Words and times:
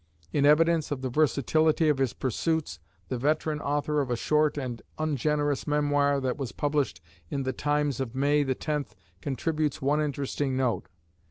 In 0.33 0.47
evidence 0.47 0.89
of 0.89 1.01
the 1.03 1.11
versatility 1.11 1.87
of 1.87 1.99
his 1.99 2.13
pursuits, 2.13 2.79
the 3.09 3.19
veteran 3.19 3.59
author 3.59 4.01
of 4.01 4.09
a 4.09 4.15
short 4.15 4.57
and 4.57 4.81
ungenerous 4.97 5.67
memoir 5.67 6.19
that 6.21 6.37
was 6.37 6.51
published 6.51 6.99
in 7.29 7.43
"The 7.43 7.53
Times" 7.53 7.99
of 7.99 8.15
May 8.15 8.41
the 8.41 8.55
10th 8.55 8.93
contributes 9.21 9.79
one 9.79 10.01
interesting 10.01 10.57
note. 10.57 10.89